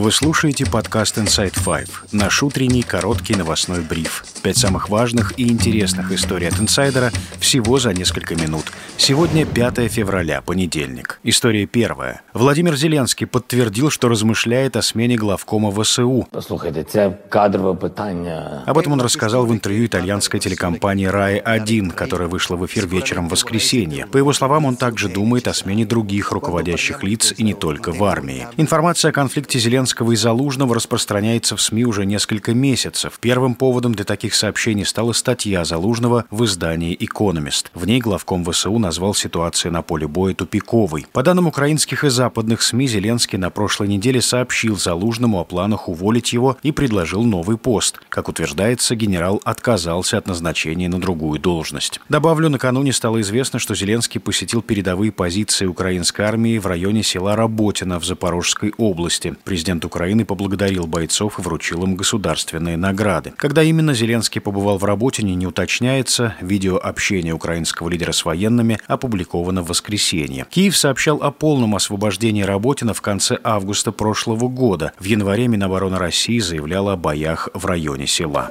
[0.00, 4.24] Вы слушаете подкаст Inside Five, наш утренний короткий новостной бриф.
[4.42, 8.64] Пять самых важных и интересных историй от инсайдера всего за несколько минут.
[8.96, 11.20] Сегодня 5 февраля, понедельник.
[11.22, 12.22] История первая.
[12.32, 16.26] Владимир Зеленский подтвердил, что размышляет о смене главкома ВСУ.
[16.30, 18.62] Послухайте, це кадрове питання.
[18.66, 23.32] Об этом он рассказал в интервью итальянской телекомпании «Рай-1», которая вышла в эфир вечером в
[23.32, 24.06] воскресенье.
[24.06, 28.02] По его словам, он также думает о смене других руководящих лиц и не только в
[28.02, 28.46] армии.
[28.56, 33.18] Информация о конфликте Зеленского и Залужного распространяется в СМИ уже несколько месяцев.
[33.20, 37.70] Первым поводом для таких сообщений стала статья Залужного в издании «Экономист».
[37.74, 41.06] В ней главком ВСУ назвал ситуацию на поле боя тупиковой.
[41.12, 46.32] По данным украинских и западных СМИ, Зеленский на прошлой неделе сообщил Залужному о планах уволить
[46.32, 48.00] его и предложил новый пост.
[48.08, 52.00] Как утверждается, генерал отказался от назначения на другую должность.
[52.08, 57.98] Добавлю, накануне стало известно, что Зеленский посетил передовые позиции украинской армии в районе села Работино
[57.98, 59.34] в Запорожской области.
[59.44, 63.32] Президент Украины поблагодарил бойцов и вручил им государственные награды.
[63.36, 66.34] Когда именно Зеленский побывал в Работине, не уточняется.
[66.40, 70.46] Видео общения украинского лидера с военными опубликовано в воскресенье.
[70.50, 74.92] Киев сообщал о полном освобождении Работина в конце августа прошлого года.
[74.98, 78.50] В январе Минобороны России заявляла о боях в районе села.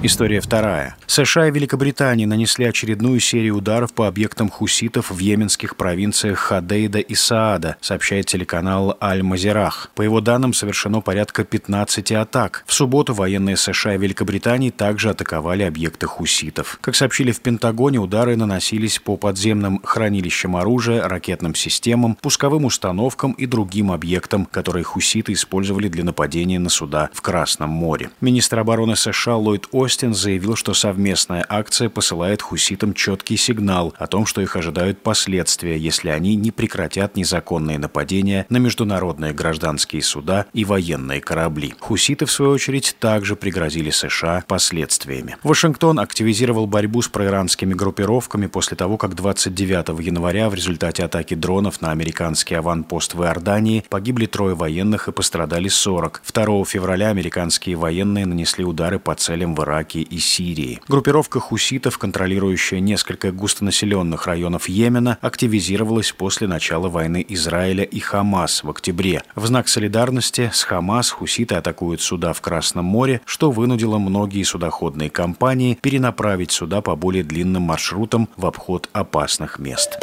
[0.00, 0.96] История вторая.
[1.08, 7.16] США и Великобритания нанесли очередную серию ударов по объектам хуситов в йеменских провинциях Хадейда и
[7.16, 9.90] Саада, сообщает телеканал Аль-Мазерах.
[9.96, 12.62] По его данным, совершено порядка 15 атак.
[12.68, 16.78] В субботу военные США и Великобритании также атаковали объекты хуситов.
[16.80, 23.46] Как сообщили в Пентагоне, удары наносились по подземным хранилищам оружия, ракетным системам, пусковым установкам и
[23.46, 28.10] другим объектам, которые хуситы использовали для нападения на суда в Красном море.
[28.20, 34.26] Министр обороны США Ллойд Остин заявил, что совместная акция посылает хуситам четкий сигнал о том,
[34.26, 40.64] что их ожидают последствия, если они не прекратят незаконные нападения на международные гражданские суда и
[40.64, 41.74] военные корабли.
[41.80, 45.36] Хуситы, в свою очередь, также пригрозили США последствиями.
[45.42, 51.80] Вашингтон активизировал борьбу с проиранскими группировками после того, как 29 января в результате атаки дронов
[51.80, 56.22] на американский аванпост в Иордании погибли трое военных и пострадали 40.
[56.32, 60.80] 2 февраля американские военные нанесли удары по целям в Ираке Ираке и Сирии.
[60.88, 68.70] Группировка хуситов, контролирующая несколько густонаселенных районов Йемена, активизировалась после начала войны Израиля и Хамас в
[68.70, 69.22] октябре.
[69.34, 75.10] В знак солидарности с Хамас хуситы атакуют суда в Красном море, что вынудило многие судоходные
[75.10, 79.98] компании перенаправить суда по более длинным маршрутам в обход опасных мест.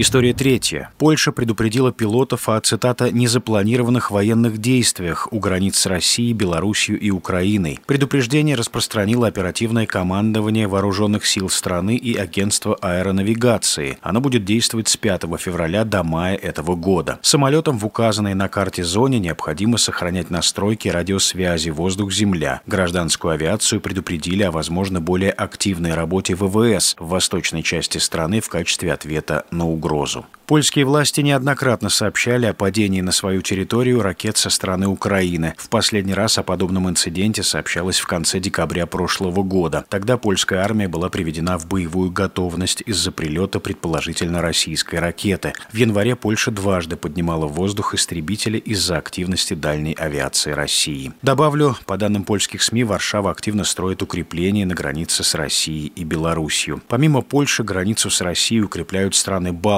[0.00, 0.90] История третья.
[0.96, 7.80] Польша предупредила пилотов о, цитата, «незапланированных военных действиях у границ с Россией, Белоруссией и Украиной».
[7.84, 13.98] Предупреждение распространило оперативное командование вооруженных сил страны и агентство аэронавигации.
[14.00, 17.18] Оно будет действовать с 5 февраля до мая этого года.
[17.22, 22.60] Самолетам в указанной на карте зоне необходимо сохранять настройки радиосвязи воздух-земля.
[22.68, 28.92] Гражданскую авиацию предупредили о, возможно, более активной работе ВВС в восточной части страны в качестве
[28.92, 30.26] ответа на угрозу угрозу.
[30.46, 35.52] Польские власти неоднократно сообщали о падении на свою территорию ракет со стороны Украины.
[35.58, 39.84] В последний раз о подобном инциденте сообщалось в конце декабря прошлого года.
[39.90, 45.52] Тогда польская армия была приведена в боевую готовность из-за прилета предположительно российской ракеты.
[45.70, 51.12] В январе Польша дважды поднимала в воздух истребители из-за активности дальней авиации России.
[51.20, 56.78] Добавлю, по данным польских СМИ, Варшава активно строит укрепления на границе с Россией и Белоруссией.
[56.88, 59.77] Помимо Польши, границу с Россией укрепляют страны Балтии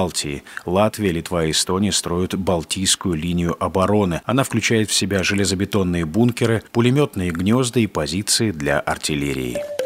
[0.65, 4.21] Латвия, Литва и Эстония строят Балтийскую линию обороны.
[4.25, 9.80] Она включает в себя железобетонные бункеры, пулеметные гнезда и позиции для артиллерии.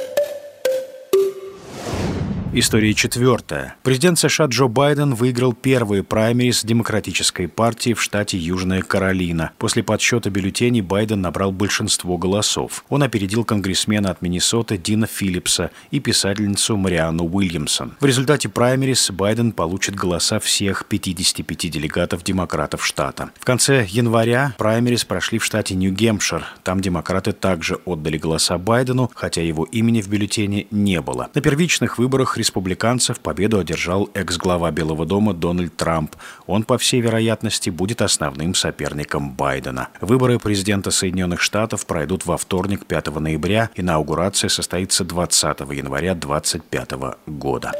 [2.57, 3.75] История четвертая.
[3.83, 9.51] Президент США Джо Байден выиграл первые праймерис Демократической партии в штате Южная Каролина.
[9.57, 12.85] После подсчета бюллетеней Байден набрал большинство голосов.
[12.87, 17.97] Он опередил конгрессмена от Миннесоты Дина Филлипса и писательницу Мариану Уильямсон.
[17.99, 23.31] В результате праймерис Байден получит голоса всех 55 делегатов демократов штата.
[23.37, 26.45] В конце января праймерис прошли в штате Нью-Гемпшир.
[26.63, 31.29] Там демократы также отдали голоса Байдену, хотя его имени в бюллетене не было.
[31.33, 36.15] На первичных выборах республиканцев победу одержал экс-глава Белого дома Дональд Трамп.
[36.45, 39.87] Он, по всей вероятности, будет основным соперником Байдена.
[39.99, 43.71] Выборы президента Соединенных Штатов пройдут во вторник, 5 ноября.
[43.75, 47.71] Инаугурация состоится 20 января 2025 года.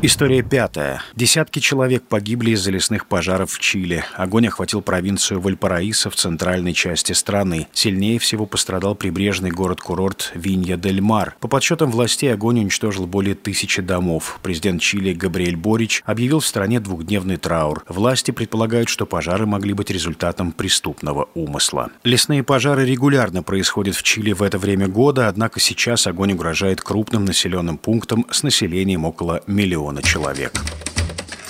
[0.00, 1.02] История пятая.
[1.16, 4.04] Десятки человек погибли из-за лесных пожаров в Чили.
[4.14, 7.66] Огонь охватил провинцию Вальпараисо в центральной части страны.
[7.72, 11.34] Сильнее всего пострадал прибрежный город-курорт Винья-дель-Мар.
[11.40, 14.38] По подсчетам властей, огонь уничтожил более тысячи домов.
[14.40, 17.82] Президент Чили Габриэль Борич объявил в стране двухдневный траур.
[17.88, 21.90] Власти предполагают, что пожары могли быть результатом преступного умысла.
[22.04, 27.24] Лесные пожары регулярно происходят в Чили в это время года, однако сейчас огонь угрожает крупным
[27.24, 29.42] населенным пунктам с населением около
[29.88, 30.52] миллиона человек.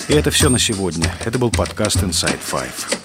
[0.07, 1.13] И это все на сегодня.
[1.25, 2.98] Это был подкаст Inside Five.